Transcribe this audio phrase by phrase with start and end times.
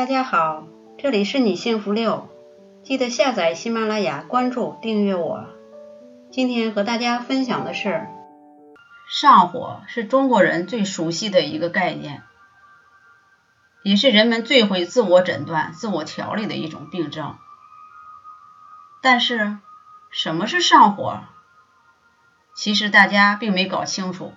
[0.00, 0.64] 大家好，
[0.96, 2.30] 这里是你幸福六，
[2.82, 5.44] 记得下载喜马拉雅，关注订阅我。
[6.32, 8.08] 今天和大家分享的是，
[9.10, 12.22] 上火是中国人最熟悉的一个概念，
[13.82, 17.36] 也是人们最会自我诊断、自我调理的一种病症。
[19.02, 19.58] 但是，
[20.10, 21.20] 什么是上火？
[22.54, 24.32] 其实大家并没搞清楚。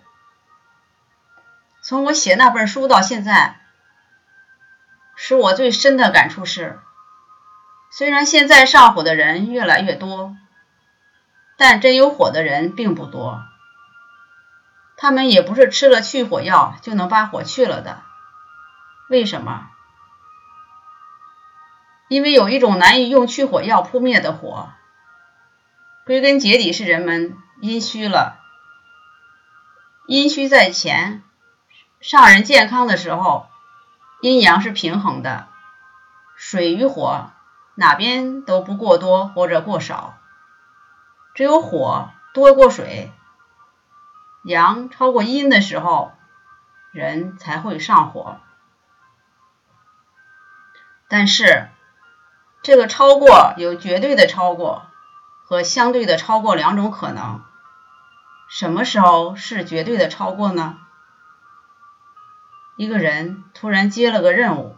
[1.82, 3.63] 从我写那本书到现在。
[5.16, 6.80] 使我最深的感触是，
[7.92, 10.36] 虽然现在上火的人越来越多，
[11.58, 13.44] 但真有火的人并不多。
[14.98, 18.02] 他们也不是吃了去火药就能把火去了的。
[19.10, 19.70] 为什么？
[22.10, 24.72] 因为有一种难以用去火药扑灭的火，
[26.06, 28.40] 归根结底是人们阴虚了。
[30.08, 31.24] 阴虚在前，
[32.02, 33.48] 上人健康的时候。
[34.24, 35.50] 阴阳是平衡的，
[36.38, 37.32] 水与火
[37.76, 40.18] 哪边都不过多或者过少，
[41.34, 43.12] 只有火多过水，
[44.46, 46.14] 阳超过阴的时候，
[46.94, 48.38] 人才会上火。
[51.10, 51.68] 但是
[52.62, 54.86] 这个超过有绝对的超过
[55.44, 57.44] 和相对的超过两种可能，
[58.50, 60.78] 什么时候是绝对的超过呢？
[62.76, 64.76] 一个人突然接了个任务，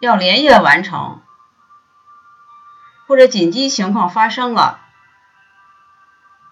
[0.00, 1.22] 要连夜完成，
[3.06, 4.78] 或者紧急情况发生了，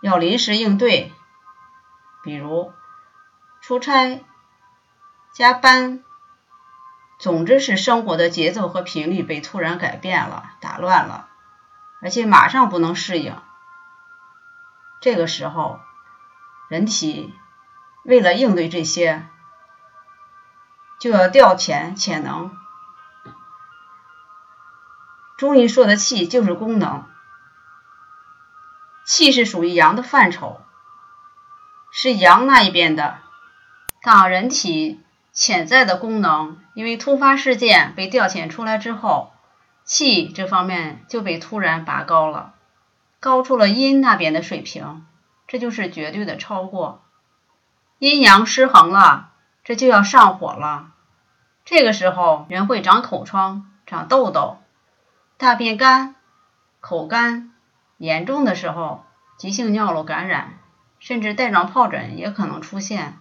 [0.00, 1.12] 要临时应对，
[2.23, 2.73] 比如
[3.61, 4.25] 出差、
[5.34, 6.03] 加班，
[7.19, 11.28] 总之是生活的节奏和频率被突然改变了、打乱了，
[12.01, 13.36] 而且马上不能适应。
[15.03, 15.78] 这个时候，
[16.70, 17.34] 人体
[18.03, 19.28] 为了应对这些。
[20.98, 22.56] 就要调遣潜能。
[25.36, 27.05] 中医说的气就是功能，
[29.05, 30.62] 气是属于阳的范畴，
[31.92, 33.18] 是阳那一边的。
[34.02, 35.01] 当人体
[35.33, 39.33] 潜在的功能因为突发事件被调遣出来之后，
[39.84, 42.55] 气这方面就被突然拔高了，
[43.20, 45.05] 高出了阴那边的水平，
[45.46, 47.05] 这就是绝对的超过。
[47.98, 49.33] 阴阳失衡了。
[49.66, 50.92] 这就要上火了，
[51.64, 54.58] 这个时候人会长口疮、长痘痘、
[55.38, 56.14] 大便干、
[56.78, 57.52] 口干，
[57.96, 59.04] 严重的时候
[59.36, 60.60] 急性尿路感染，
[61.00, 63.18] 甚至带状疱疹也可能出现。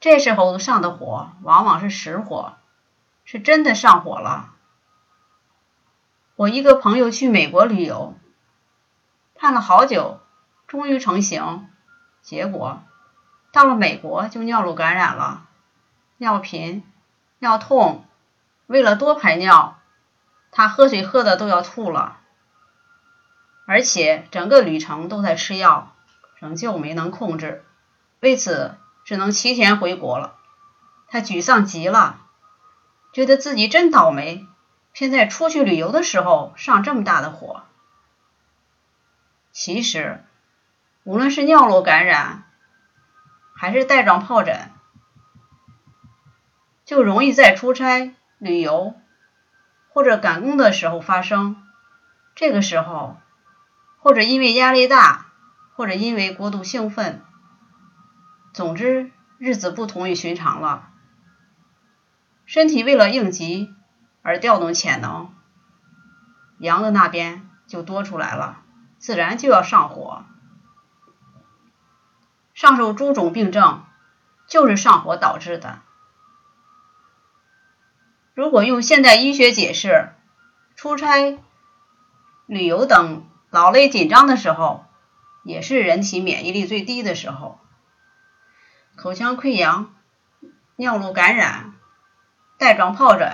[0.00, 2.54] 这时候上的火往往是实火，
[3.24, 4.54] 是真的上火了。
[6.34, 8.18] 我一个朋友去美国旅游，
[9.36, 10.18] 盼了好久，
[10.66, 11.70] 终于成行，
[12.22, 12.82] 结果。
[13.50, 15.46] 到了美国就尿路感染了，
[16.18, 16.84] 尿频、
[17.38, 18.04] 尿痛，
[18.66, 19.78] 为了多排尿，
[20.50, 22.18] 他喝水喝的都要吐了，
[23.66, 25.94] 而且整个旅程都在吃药，
[26.36, 27.64] 仍旧没能控制，
[28.20, 30.36] 为此只能提前回国了。
[31.08, 32.20] 他沮丧极了，
[33.14, 34.46] 觉得自己真倒霉，
[34.92, 37.62] 偏在出去旅游的时候上这么大的火。
[39.52, 40.22] 其实，
[41.04, 42.44] 无论是尿路感染，
[43.58, 44.70] 还是带状疱疹，
[46.84, 48.94] 就容易在出差、旅游
[49.88, 51.60] 或者赶工的时候发生。
[52.36, 53.16] 这个时候，
[53.98, 55.26] 或者因为压力大，
[55.74, 57.20] 或者因为过度兴奋，
[58.54, 60.90] 总之日子不同于寻常了。
[62.46, 63.74] 身体为了应急
[64.22, 65.34] 而调动潜能，
[66.60, 68.62] 阳的那边就多出来了，
[68.98, 70.24] 自然就要上火。
[72.58, 73.84] 上述诸种病症
[74.48, 75.78] 就是上火导致的。
[78.34, 80.12] 如果用现代医学解释，
[80.74, 81.38] 出差、
[82.46, 84.84] 旅游等劳累紧张的时候，
[85.44, 87.60] 也是人体免疫力最低的时候。
[88.96, 89.94] 口腔溃疡、
[90.74, 91.74] 尿路感染、
[92.58, 93.30] 带状疱疹，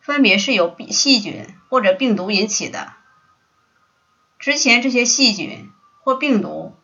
[0.00, 2.94] 分别是由细菌或者病毒引起的。
[4.38, 5.70] 之前这些细菌
[6.00, 6.75] 或病毒。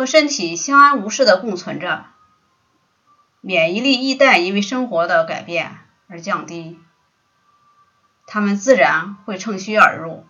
[0.00, 2.06] 和身体相安无事的共存着，
[3.42, 5.76] 免疫力一旦因为生活的改变
[6.08, 6.80] 而降低，
[8.26, 10.26] 他们自然会趁虚而入。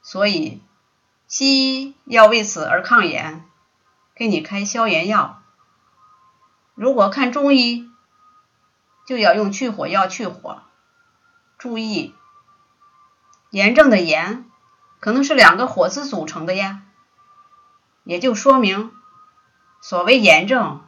[0.00, 0.62] 所以，
[1.26, 3.44] 西医要为此而抗炎，
[4.14, 5.42] 给你开消炎药；
[6.74, 7.90] 如果看中医，
[9.06, 10.62] 就要用去火药去火。
[11.58, 12.14] 注意，
[13.50, 14.46] 炎症的炎
[14.98, 16.84] 可能是两个火字组成的呀。
[18.08, 18.90] 也就说明，
[19.82, 20.82] 所谓炎症，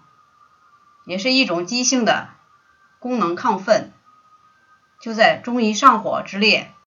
[1.05, 2.31] 也是一种急性的，
[2.99, 3.93] 功能亢奋，
[5.03, 6.73] 就在中医上火之列。